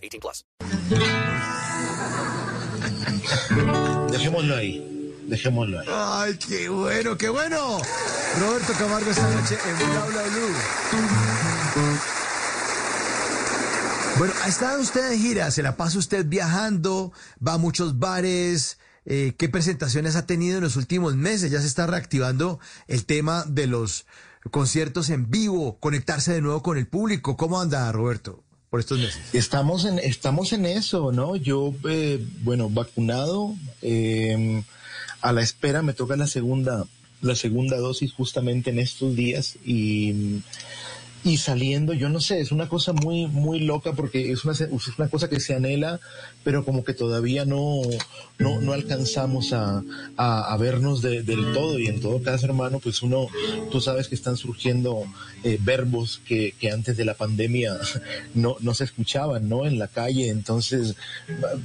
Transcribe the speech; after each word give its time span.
18 0.00 0.20
plus. 0.20 0.46
Dejémoslo 4.10 4.56
ahí. 4.56 5.14
Dejémoslo 5.26 5.80
ahí. 5.80 5.86
Ay, 5.90 6.38
qué 6.38 6.68
bueno, 6.68 7.16
qué 7.16 7.28
bueno. 7.28 7.78
Roberto 8.38 8.72
Camargo 8.78 9.10
esta 9.10 9.30
noche 9.30 9.58
en 9.66 9.76
Bla 9.90 10.04
Bla 10.06 10.22
Blue. 10.22 10.54
Bueno, 14.18 14.34
ha 14.42 14.48
estado 14.48 14.80
usted 14.82 15.08
de 15.08 15.18
gira, 15.18 15.50
se 15.50 15.62
la 15.62 15.76
pasa 15.76 15.98
usted 15.98 16.26
viajando, 16.26 17.12
va 17.46 17.54
a 17.54 17.58
muchos 17.58 17.98
bares. 17.98 18.78
Eh, 19.06 19.34
¿Qué 19.38 19.48
presentaciones 19.48 20.14
ha 20.14 20.26
tenido 20.26 20.58
en 20.58 20.64
los 20.64 20.76
últimos 20.76 21.16
meses? 21.16 21.50
Ya 21.50 21.60
se 21.60 21.66
está 21.66 21.86
reactivando 21.86 22.60
el 22.86 23.06
tema 23.06 23.44
de 23.46 23.66
los 23.66 24.06
conciertos 24.50 25.08
en 25.10 25.30
vivo, 25.30 25.78
conectarse 25.80 26.32
de 26.32 26.42
nuevo 26.42 26.62
con 26.62 26.76
el 26.76 26.86
público. 26.86 27.36
¿Cómo 27.36 27.60
anda, 27.60 27.90
Roberto, 27.92 28.44
por 28.70 28.80
estos 28.80 28.98
meses? 28.98 29.20
Estamos 29.32 29.84
en, 29.84 29.98
estamos 29.98 30.52
en 30.52 30.64
eso, 30.64 31.12
¿no? 31.12 31.36
Yo, 31.36 31.74
eh, 31.88 32.24
bueno, 32.42 32.70
vacunado, 32.70 33.54
eh, 33.82 34.62
a 35.20 35.32
la 35.32 35.42
espera, 35.42 35.82
me 35.82 35.92
toca 35.92 36.16
la 36.16 36.28
segunda, 36.28 36.86
la 37.20 37.34
segunda 37.34 37.76
dosis 37.76 38.12
justamente 38.12 38.70
en 38.70 38.78
estos 38.78 39.14
días 39.16 39.56
y 39.64 40.40
y 41.22 41.36
saliendo, 41.36 41.92
yo 41.92 42.08
no 42.08 42.20
sé, 42.20 42.40
es 42.40 42.50
una 42.50 42.68
cosa 42.68 42.94
muy, 42.94 43.26
muy 43.26 43.60
loca 43.60 43.92
porque 43.92 44.32
es 44.32 44.44
una, 44.44 44.54
es 44.54 44.98
una 44.98 45.08
cosa 45.08 45.28
que 45.28 45.38
se 45.38 45.54
anhela, 45.54 46.00
pero 46.44 46.64
como 46.64 46.82
que 46.82 46.94
todavía 46.94 47.44
no, 47.44 47.82
no, 48.38 48.58
no 48.60 48.72
alcanzamos 48.72 49.52
a, 49.52 49.82
a, 50.16 50.52
a 50.52 50.56
vernos 50.56 51.02
de, 51.02 51.22
del 51.22 51.52
todo. 51.52 51.78
Y 51.78 51.88
en 51.88 52.00
todo 52.00 52.22
caso, 52.22 52.46
hermano, 52.46 52.78
pues 52.78 53.02
uno, 53.02 53.26
tú 53.70 53.82
sabes 53.82 54.08
que 54.08 54.14
están 54.14 54.38
surgiendo 54.38 55.04
eh, 55.44 55.58
verbos 55.60 56.22
que, 56.26 56.54
que 56.58 56.70
antes 56.70 56.96
de 56.96 57.04
la 57.04 57.12
pandemia 57.12 57.76
no, 58.34 58.56
no 58.60 58.72
se 58.72 58.84
escuchaban, 58.84 59.46
¿no? 59.46 59.66
En 59.66 59.78
la 59.78 59.88
calle. 59.88 60.30
Entonces, 60.30 60.96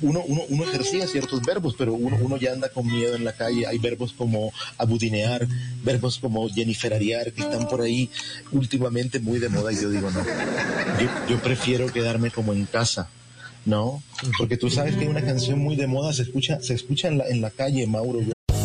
uno, 0.00 0.22
uno, 0.28 0.42
uno 0.48 0.64
ejercía 0.64 1.08
ciertos 1.08 1.42
verbos, 1.42 1.74
pero 1.76 1.94
uno, 1.94 2.16
uno 2.20 2.36
ya 2.36 2.52
anda 2.52 2.68
con 2.68 2.86
miedo 2.86 3.16
en 3.16 3.24
la 3.24 3.32
calle. 3.32 3.66
Hay 3.66 3.78
verbos 3.78 4.12
como 4.12 4.52
abudinear, 4.78 5.48
verbos 5.82 6.20
como 6.20 6.48
jenniferariar, 6.48 7.32
que 7.32 7.42
están 7.42 7.68
por 7.68 7.80
ahí 7.80 8.08
últimamente 8.52 9.18
muy 9.18 9.39
de 9.40 9.48
moda 9.48 9.72
y 9.72 9.76
yo 9.76 9.90
digo, 9.90 10.10
no, 10.10 10.22
yo, 10.24 11.08
yo, 11.28 11.42
prefiero 11.42 11.86
quedarme 11.86 12.30
como 12.30 12.52
en 12.52 12.66
casa, 12.66 13.08
¿no? 13.64 14.02
Porque 14.38 14.56
tú 14.56 14.70
sabes 14.70 14.96
que 14.96 15.02
hay 15.02 15.08
una 15.08 15.22
canción 15.22 15.58
muy 15.58 15.76
de 15.76 15.86
moda, 15.86 16.12
se 16.12 16.22
escucha, 16.22 16.60
se 16.60 16.74
escucha 16.74 17.08
en 17.08 17.18
la, 17.18 17.28
en 17.28 17.40
la 17.40 17.50
calle, 17.50 17.86
Mauro. 17.86 18.20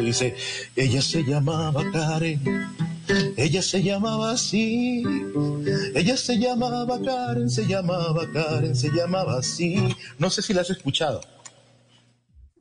Dice, 0.00 0.34
ella 0.74 1.02
se 1.02 1.22
llamaba 1.22 1.84
Karen, 1.92 2.40
ella 3.36 3.60
se 3.60 3.82
llamaba 3.82 4.32
así, 4.32 5.02
ella 5.94 6.16
se 6.16 6.38
llamaba 6.38 6.98
Karen, 7.02 7.50
se 7.50 7.66
llamaba 7.66 8.22
Karen, 8.32 8.74
se 8.74 8.88
llamaba 8.90 9.38
así. 9.38 9.94
No 10.18 10.30
sé 10.30 10.40
si 10.42 10.54
la 10.54 10.62
has 10.62 10.70
escuchado. 10.70 11.20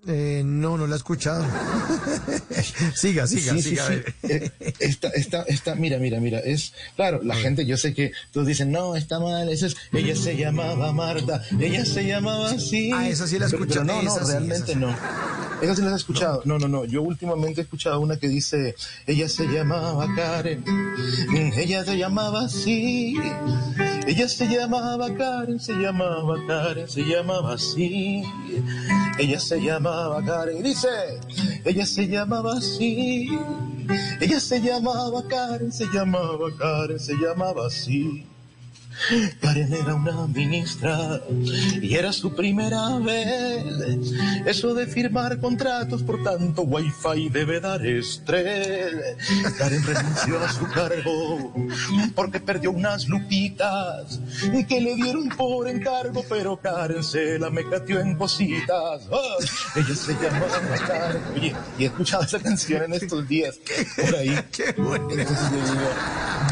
Eh, 0.06 0.41
no, 0.46 0.78
no 0.78 0.88
la 0.88 0.96
he 0.96 0.97
escuchado. 0.97 1.44
siga, 2.96 3.28
siga, 3.28 3.53
Sí, 3.53 3.62
sí, 3.62 3.69
siga. 3.72 3.88
sí. 3.88 3.94
Eh, 4.30 4.52
Esta, 4.80 5.09
esta, 5.09 5.41
esta, 5.44 5.75
mira, 5.75 5.97
mira, 5.97 6.19
mira, 6.19 6.40
es, 6.40 6.74
claro, 6.96 7.19
la 7.24 7.35
gente, 7.35 7.66
yo 7.66 7.75
sé 7.78 7.94
que 7.94 8.12
todos 8.31 8.47
dicen, 8.47 8.72
no, 8.72 8.96
está 8.96 9.19
mal, 9.19 9.50
eso 9.50 9.66
es, 9.66 9.75
ella 9.91 10.16
se 10.16 10.38
llamaba 10.38 10.94
Marta, 10.94 11.41
ella 11.59 11.84
se 11.85 12.06
llamaba 12.06 12.52
así. 12.52 12.91
Ah, 12.94 13.09
esa 13.09 13.28
sí 13.28 13.38
la 13.40 13.47
escucho, 13.47 13.81
pero 13.81 13.84
No, 13.84 14.02
no, 14.03 14.12
sí, 14.13 14.19
realmente 14.31 14.74
sí. 14.74 14.80
no. 14.80 14.96
Esa 15.62 15.75
sí 15.75 15.81
la 15.81 15.90
has 15.90 15.96
escuchado. 15.97 16.41
No, 16.46 16.59
no, 16.59 16.68
no. 16.68 16.85
Yo 16.85 17.02
últimamente 17.02 17.62
he 17.62 17.64
escuchado 17.64 18.00
una 18.00 18.18
que 18.18 18.28
dice, 18.29 18.75
ella 19.08 19.28
se 19.28 19.46
llamaba 19.47 20.08
Karen, 20.16 20.64
ella 21.58 21.84
se 21.84 21.97
llamaba 21.97 22.46
así. 22.46 23.16
Ella 24.06 24.29
se 24.29 24.47
llamaba 24.47 25.14
Karen, 25.16 25.59
se 25.59 25.74
llamaba 25.74 26.35
Karen, 26.47 26.88
se 26.88 27.02
llamaba 27.02 27.56
así. 27.56 28.24
Ella 29.19 29.39
se 29.39 29.59
llamaba 29.59 30.23
Karen, 30.23 30.61
dice, 30.61 30.88
ella 31.66 31.85
se 31.85 32.07
llamaba 32.07 32.53
así. 32.57 33.28
Ella 34.22 34.39
se 34.39 34.61
llamaba 34.61 35.28
Karen, 35.28 35.72
se 35.72 35.85
llamaba 35.91 36.50
Karen, 36.57 37.00
se 37.00 37.13
llamaba 37.16 37.66
así. 37.67 38.28
Karen 39.41 39.74
era 39.74 39.96
una 39.96 40.28
ministra 40.28 41.22
y 41.81 41.96
era 41.96 42.12
su 42.12 42.34
primera 42.35 42.97
vez. 43.00 44.13
Eso 44.46 44.74
de 44.74 44.88
firmar 44.88 45.40
contratos 45.40 46.03
por 46.03 46.24
tanto 46.24 46.63
wifi 46.63 47.30
debe 47.30 47.59
dar 47.59 47.85
estrés. 47.85 49.16
Karen 49.58 49.84
renunció 49.84 50.40
a 50.44 50.52
su 50.52 50.68
cargo 50.68 51.53
porque 52.16 52.40
perdió 52.40 52.72
unas 52.72 53.08
lupitas 53.08 54.19
que 54.68 54.81
le 54.81 54.96
dieron 54.96 55.29
por 55.29 55.68
encargo, 55.68 56.25
pero 56.28 56.58
Karen 56.58 57.03
se 57.03 57.40
la 57.40 57.50
mecateó 57.50 58.00
en 58.00 58.16
cositas. 58.16 59.08
Ah, 59.12 59.35
ella 59.75 59.96
se 59.96 60.14
llamaba 60.14 60.78
Karen. 60.88 61.22
Oye, 61.35 61.56
y 61.78 61.84
he 61.84 61.85
escuchado 61.88 62.24
esa 62.24 62.40
canción 62.40 62.84
en 62.84 62.94
estos 62.94 63.28
días 63.28 63.59
por 63.96 64.16
ahí. 64.16 64.38
Qué 64.52 64.74
bueno. 64.78 65.09
Entonces 65.12 65.52
yo 65.52 65.58
digo, 65.58 65.90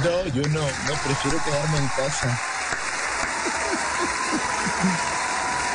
no, 0.03 0.28
yo 0.34 0.41
no, 0.50 0.62
no, 0.62 0.94
prefiero 1.06 1.38
quedarme 1.44 1.78
en 1.78 1.88
casa. 1.88 2.40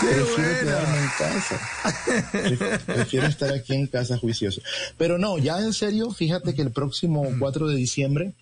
Prefiero 0.01 0.61
quedarme 0.61 0.99
en 0.99 1.09
casa. 1.19 1.61
Pref- 2.33 2.79
Prefiero 2.81 3.27
estar 3.27 3.53
aquí 3.53 3.75
en 3.75 3.87
casa 3.87 4.17
juicioso. 4.19 4.63
Pero 4.97 5.19
no, 5.19 5.39
ya 5.39 5.59
en 5.59 5.73
serio, 5.75 6.11
fíjate 6.11 6.55
que 6.55 6.63
el 6.63 6.71
próximo 6.73 7.27
4 7.39 7.69
de 7.69 7.77
diciembre, 7.77 8.33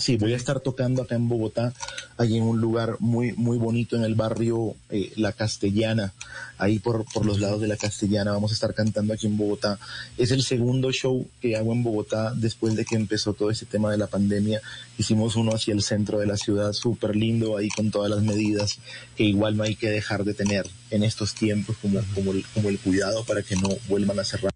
sí, 0.00 0.16
voy 0.16 0.32
a 0.32 0.36
estar 0.36 0.60
tocando 0.60 1.02
acá 1.02 1.14
en 1.14 1.28
Bogotá, 1.28 1.72
allí 2.16 2.38
en 2.38 2.42
un 2.42 2.60
lugar 2.60 2.96
muy, 2.98 3.32
muy 3.32 3.58
bonito 3.58 3.96
en 3.96 4.04
el 4.04 4.14
barrio 4.14 4.74
eh, 4.88 5.12
La 5.16 5.32
Castellana, 5.32 6.12
ahí 6.58 6.78
por, 6.78 7.04
por 7.12 7.26
los 7.26 7.38
lados 7.40 7.60
de 7.60 7.68
La 7.68 7.76
Castellana, 7.76 8.32
vamos 8.32 8.50
a 8.50 8.54
estar 8.54 8.74
cantando 8.74 9.12
aquí 9.12 9.26
en 9.26 9.36
Bogotá. 9.36 9.78
Es 10.16 10.30
el 10.30 10.42
segundo 10.42 10.90
show 10.90 11.26
que 11.40 11.56
hago 11.56 11.72
en 11.72 11.82
Bogotá 11.82 12.32
después 12.34 12.74
de 12.74 12.84
que 12.84 12.96
empezó 12.96 13.34
todo 13.34 13.50
ese 13.50 13.66
tema 13.66 13.90
de 13.90 13.98
la 13.98 14.06
pandemia. 14.06 14.60
Hicimos 14.98 15.36
uno 15.36 15.52
hacia 15.52 15.74
el 15.74 15.82
centro 15.82 16.18
de 16.18 16.26
la 16.26 16.36
ciudad, 16.36 16.72
súper 16.72 17.14
lindo, 17.14 17.56
ahí 17.56 17.68
con 17.68 17.90
todas 17.90 18.10
las 18.10 18.22
medidas 18.22 18.78
que 19.16 19.24
igual 19.24 19.56
no 19.56 19.62
hay 19.62 19.76
que 19.76 19.90
dejar 19.90 20.24
de 20.24 20.34
tener 20.34 20.66
en 20.90 21.04
estos 21.04 21.34
tiempos, 21.34 21.76
como, 21.80 22.00
como, 22.14 22.32
el, 22.32 22.44
como 22.54 22.68
el 22.68 22.78
cuidado 22.78 23.24
para 23.24 23.42
que 23.42 23.56
no 23.56 23.68
vuelvan 23.88 24.18
a 24.18 24.24
cerrar, 24.24 24.52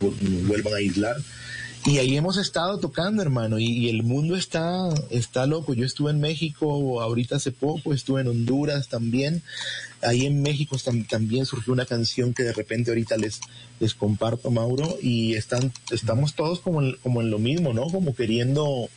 vuelvan 0.00 0.74
a 0.74 0.76
aislar. 0.76 1.16
Y 1.84 1.98
ahí 1.98 2.16
hemos 2.16 2.36
estado 2.36 2.78
tocando, 2.78 3.22
hermano, 3.22 3.58
y, 3.58 3.88
el 3.88 4.04
mundo 4.04 4.36
está, 4.36 4.88
está 5.10 5.46
loco. 5.46 5.74
Yo 5.74 5.84
estuve 5.84 6.12
en 6.12 6.20
México 6.20 7.02
ahorita 7.02 7.36
hace 7.36 7.50
poco, 7.50 7.92
estuve 7.92 8.20
en 8.20 8.28
Honduras 8.28 8.86
también. 8.88 9.42
Ahí 10.00 10.26
en 10.26 10.42
México 10.42 10.76
tam- 10.76 11.08
también 11.08 11.44
surgió 11.44 11.72
una 11.72 11.84
canción 11.84 12.34
que 12.34 12.44
de 12.44 12.52
repente 12.52 12.92
ahorita 12.92 13.16
les, 13.16 13.40
les 13.80 13.94
comparto, 13.94 14.52
Mauro, 14.52 14.96
y 15.02 15.34
están, 15.34 15.72
estamos 15.90 16.34
todos 16.34 16.60
como 16.60 16.82
en, 16.82 16.96
como 17.02 17.20
en 17.20 17.30
lo 17.32 17.40
mismo, 17.40 17.72
¿no? 17.72 17.86
Como 17.88 18.14
queriendo, 18.14 18.88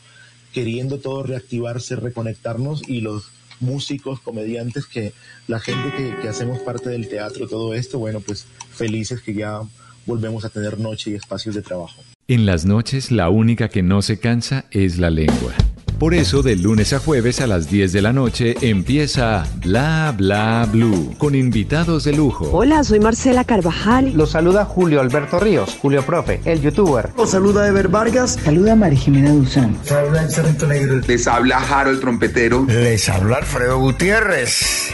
queriendo 0.54 1.00
todo 1.00 1.24
reactivarse, 1.24 1.96
reconectarnos 1.96 2.88
y 2.88 3.02
los 3.02 3.24
músicos, 3.60 4.20
comediantes, 4.20 4.86
que 4.86 5.12
la 5.48 5.60
gente 5.60 5.92
que, 5.98 6.16
que 6.22 6.30
hacemos 6.30 6.60
parte 6.60 6.90
del 6.90 7.10
teatro, 7.10 7.48
todo 7.48 7.74
esto, 7.74 7.98
bueno, 7.98 8.20
pues 8.20 8.46
felices 8.72 9.22
que 9.22 9.34
ya 9.34 9.62
volvemos 10.06 10.46
a 10.46 10.50
tener 10.50 10.80
noche 10.80 11.12
y 11.12 11.16
espacios 11.16 11.56
de 11.56 11.62
trabajo. 11.62 12.02
En 12.28 12.46
las 12.46 12.66
noches 12.66 13.12
la 13.12 13.30
única 13.30 13.70
que 13.70 13.84
no 13.84 14.02
se 14.02 14.20
cansa 14.20 14.66
es 14.72 14.98
la 14.98 15.10
lengua. 15.10 15.54
Por 16.00 16.14
eso, 16.14 16.44
de 16.44 16.58
lunes 16.58 16.92
a 16.92 17.00
jueves 17.00 17.40
a 17.40 17.48
las 17.48 17.70
10 17.70 17.94
de 17.94 18.02
la 18.02 18.12
noche 18.12 18.56
empieza 18.62 19.46
Bla 19.64 20.14
Bla 20.16 20.68
Blue 20.70 21.16
con 21.18 21.36
invitados 21.36 22.04
de 22.04 22.12
lujo. 22.12 22.50
Hola, 22.52 22.84
soy 22.84 23.00
Marcela 23.00 23.46
Carvajal. 23.46 24.12
Los 24.14 24.32
saluda 24.32 24.66
Julio 24.66 25.00
Alberto 25.00 25.40
Ríos, 25.40 25.78
Julio 25.82 26.06
Profe, 26.06 26.42
el 26.44 26.62
youtuber. 26.62 27.12
Los 27.16 27.32
saluda 27.32 27.66
Ever 27.66 27.88
Vargas. 27.88 28.38
Saluda 28.44 28.76
María 28.76 29.00
Jimena 29.00 29.32
Duzán. 29.32 29.78
Saluda 29.84 30.24
el 30.26 30.68
Negro. 30.68 31.02
Les 31.08 31.28
habla 31.28 31.60
Harold 31.60 32.02
Trompetero. 32.02 32.66
Les 32.68 33.08
habla 33.08 33.38
Alfredo 33.38 33.80
Gutiérrez. 33.80 34.94